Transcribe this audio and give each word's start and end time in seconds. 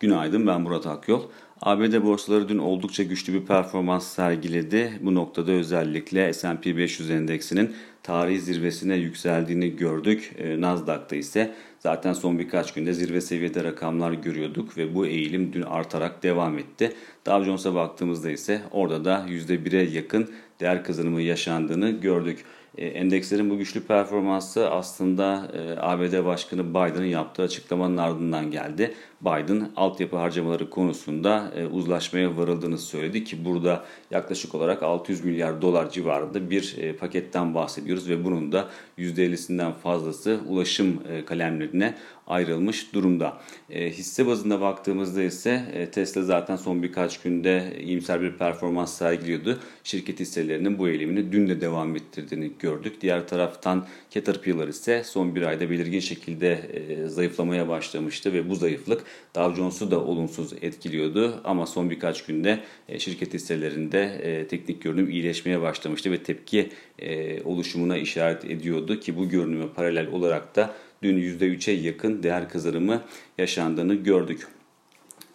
Günaydın 0.00 0.46
ben 0.46 0.60
Murat 0.60 0.86
Akyol. 0.86 1.22
ABD 1.60 2.02
borsaları 2.02 2.48
dün 2.48 2.58
oldukça 2.58 3.02
güçlü 3.02 3.32
bir 3.32 3.46
performans 3.46 4.06
sergiledi. 4.06 4.98
Bu 5.00 5.14
noktada 5.14 5.52
özellikle 5.52 6.32
S&P 6.32 6.76
500 6.76 7.10
endeksinin 7.10 7.74
tarihi 8.02 8.40
zirvesine 8.40 8.96
yükseldiğini 8.96 9.76
gördük. 9.76 10.32
Ee, 10.38 10.60
Nasdaq'ta 10.60 11.16
ise 11.16 11.54
zaten 11.78 12.12
son 12.12 12.38
birkaç 12.38 12.74
günde 12.74 12.92
zirve 12.92 13.20
seviyede 13.20 13.64
rakamlar 13.64 14.12
görüyorduk 14.12 14.78
ve 14.78 14.94
bu 14.94 15.06
eğilim 15.06 15.52
dün 15.52 15.62
artarak 15.62 16.22
devam 16.22 16.58
etti. 16.58 16.92
Dow 17.26 17.44
Jones'a 17.44 17.74
baktığımızda 17.74 18.30
ise 18.30 18.62
orada 18.70 19.04
da 19.04 19.26
%1'e 19.28 19.90
yakın 19.90 20.30
değer 20.60 20.84
kazanımı 20.84 21.22
yaşandığını 21.22 21.90
gördük. 21.90 22.44
E, 22.78 22.86
endekslerin 22.86 23.50
bu 23.50 23.58
güçlü 23.58 23.80
performansı 23.80 24.70
aslında 24.70 25.48
e, 25.52 25.80
ABD 25.80 26.24
Başkanı 26.24 26.70
Biden'ın 26.70 27.04
yaptığı 27.04 27.42
açıklamanın 27.42 27.96
ardından 27.96 28.50
geldi. 28.50 28.94
Biden 29.20 29.70
altyapı 29.76 30.16
harcamaları 30.16 30.70
konusunda 30.70 31.52
e, 31.56 31.66
uzlaşmaya 31.66 32.36
varıldığını 32.36 32.78
söyledi 32.78 33.24
ki 33.24 33.44
burada 33.44 33.84
yaklaşık 34.10 34.54
olarak 34.54 34.82
600 34.82 35.24
milyar 35.24 35.62
dolar 35.62 35.90
civarında 35.90 36.50
bir 36.50 36.76
paketten 37.00 37.54
bahsediyoruz 37.54 38.08
ve 38.08 38.24
bunun 38.24 38.52
da 38.52 38.68
%50'sinden 38.98 39.72
fazlası 39.72 40.40
ulaşım 40.48 41.02
kalemlerine 41.26 41.94
ayrılmış 42.26 42.94
durumda. 42.94 43.38
hisse 43.70 44.26
bazında 44.26 44.60
baktığımızda 44.60 45.22
ise 45.22 45.88
Tesla 45.92 46.22
zaten 46.22 46.56
son 46.56 46.82
birkaç 46.82 47.20
günde 47.20 47.76
iyimser 47.80 48.20
bir 48.20 48.32
performans 48.32 48.98
sergiliyordu. 48.98 49.58
Şirket 49.84 50.20
hisselerinin 50.46 50.78
bu 50.78 50.88
eğilimini 50.88 51.32
dün 51.32 51.48
de 51.48 51.60
devam 51.60 51.96
ettirdiğini 51.96 52.50
gördük. 52.58 53.00
Diğer 53.00 53.28
taraftan 53.28 53.86
Caterpillar 54.10 54.68
ise 54.68 55.04
son 55.04 55.34
bir 55.34 55.42
ayda 55.42 55.70
belirgin 55.70 56.00
şekilde 56.00 56.52
e, 56.52 57.08
zayıflamaya 57.08 57.68
başlamıştı 57.68 58.32
ve 58.32 58.48
bu 58.48 58.54
zayıflık 58.54 59.04
Dow 59.34 59.56
Jones'u 59.56 59.90
da 59.90 60.00
olumsuz 60.00 60.52
etkiliyordu. 60.62 61.40
Ama 61.44 61.66
son 61.66 61.90
birkaç 61.90 62.26
günde 62.26 62.60
e, 62.88 62.98
şirket 62.98 63.34
hisselerinde 63.34 64.02
e, 64.02 64.46
teknik 64.46 64.82
görünüm 64.82 65.10
iyileşmeye 65.10 65.60
başlamıştı 65.60 66.12
ve 66.12 66.22
tepki 66.22 66.70
e, 66.98 67.42
oluşumuna 67.42 67.96
işaret 67.96 68.44
ediyordu 68.44 69.00
ki 69.00 69.16
bu 69.16 69.28
görünüme 69.28 69.68
paralel 69.76 70.06
olarak 70.06 70.56
da 70.56 70.74
dün 71.02 71.18
%3'e 71.18 71.74
yakın 71.74 72.22
değer 72.22 72.48
kazanımı 72.48 73.02
yaşandığını 73.38 73.94
gördük. 73.94 74.46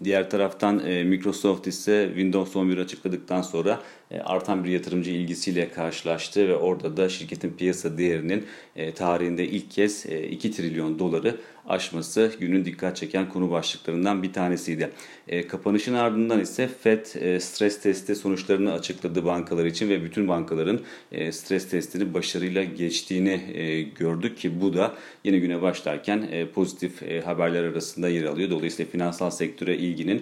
Diğer 0.03 0.29
taraftan 0.29 0.85
e, 0.85 1.03
Microsoft 1.03 1.67
ise 1.67 2.05
Windows 2.07 2.55
11 2.55 2.77
açıkladıktan 2.77 3.41
sonra 3.41 3.81
e, 4.11 4.19
artan 4.19 4.63
bir 4.63 4.69
yatırımcı 4.69 5.11
ilgisiyle 5.11 5.71
karşılaştı 5.71 6.47
ve 6.47 6.55
orada 6.55 6.97
da 6.97 7.09
şirketin 7.09 7.53
piyasa 7.53 7.97
değerinin 7.97 8.45
e, 8.75 8.93
tarihinde 8.93 9.47
ilk 9.47 9.71
kez 9.71 10.05
2 10.05 10.47
e, 10.47 10.51
trilyon 10.51 10.99
doları 10.99 11.37
aşması 11.67 12.31
günün 12.39 12.65
dikkat 12.65 12.97
çeken 12.97 13.29
konu 13.29 13.51
başlıklarından 13.51 14.23
bir 14.23 14.33
tanesiydi. 14.33 14.89
Kapanışın 15.47 15.93
ardından 15.93 16.39
ise 16.39 16.69
FED 16.81 17.05
stres 17.39 17.81
testi 17.81 18.15
sonuçlarını 18.15 18.73
açıkladı 18.73 19.25
bankalar 19.25 19.65
için 19.65 19.89
ve 19.89 20.03
bütün 20.03 20.27
bankaların 20.27 20.79
stres 21.31 21.69
testini 21.69 22.13
başarıyla 22.13 22.63
geçtiğini 22.63 23.41
gördük 23.99 24.37
ki 24.37 24.61
bu 24.61 24.73
da 24.73 24.95
yeni 25.23 25.41
güne 25.41 25.61
başlarken 25.61 26.27
pozitif 26.53 27.25
haberler 27.25 27.63
arasında 27.63 28.09
yer 28.09 28.23
alıyor. 28.23 28.49
Dolayısıyla 28.49 28.91
finansal 28.91 29.29
sektöre 29.29 29.77
ilginin 29.77 30.21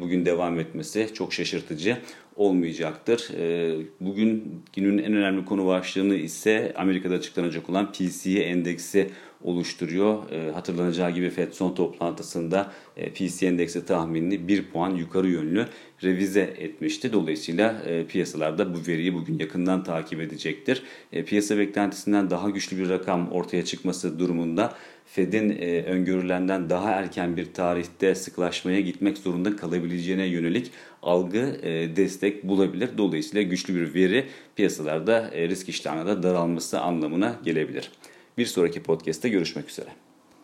bugün 0.00 0.26
devam 0.26 0.60
etmesi 0.60 1.08
çok 1.14 1.32
şaşırtıcı 1.32 1.96
olmayacaktır. 2.40 3.28
Ee, 3.38 3.76
bugün 4.00 4.62
günün 4.72 4.98
en 4.98 5.12
önemli 5.12 5.44
konu 5.44 5.66
başlığını 5.66 6.14
ise 6.14 6.72
Amerika'da 6.76 7.14
açıklanacak 7.14 7.70
olan 7.70 7.92
PCE 7.92 8.40
endeksi 8.40 9.10
oluşturuyor. 9.44 10.30
Ee, 10.30 10.50
hatırlanacağı 10.50 11.10
gibi 11.10 11.30
FED 11.30 11.52
son 11.52 11.74
toplantısında 11.74 12.72
e, 12.96 13.10
PCE 13.10 13.46
endeksi 13.46 13.86
tahminini 13.86 14.48
1 14.48 14.62
puan 14.62 14.90
yukarı 14.90 15.28
yönlü 15.28 15.66
revize 16.02 16.54
etmişti. 16.58 17.12
Dolayısıyla 17.12 17.82
e, 17.86 18.06
piyasalarda 18.06 18.74
bu 18.74 18.78
veriyi 18.86 19.14
bugün 19.14 19.38
yakından 19.38 19.84
takip 19.84 20.20
edecektir. 20.20 20.82
E, 21.12 21.24
piyasa 21.24 21.58
beklentisinden 21.58 22.30
daha 22.30 22.50
güçlü 22.50 22.78
bir 22.78 22.88
rakam 22.88 23.32
ortaya 23.32 23.64
çıkması 23.64 24.18
durumunda 24.18 24.74
Fed'in 25.12 25.50
e, 25.50 25.82
öngörülenden 25.82 26.70
daha 26.70 26.90
erken 26.90 27.36
bir 27.36 27.54
tarihte 27.54 28.14
sıklaşmaya 28.14 28.80
gitmek 28.80 29.18
zorunda 29.18 29.56
kalabileceğine 29.56 30.26
yönelik 30.26 30.70
algı 31.02 31.58
e, 31.62 31.96
destek 31.96 32.44
bulabilir. 32.44 32.90
Dolayısıyla 32.98 33.42
güçlü 33.42 33.74
bir 33.74 33.94
veri 33.94 34.26
piyasalarda 34.56 35.30
e, 35.34 35.48
risk 35.48 35.68
iştahına 35.68 36.06
da 36.06 36.22
daralması 36.22 36.80
anlamına 36.80 37.36
gelebilir. 37.44 37.90
Bir 38.38 38.46
sonraki 38.46 38.82
podcast'te 38.82 39.28
görüşmek 39.28 39.70
üzere. 39.70 39.90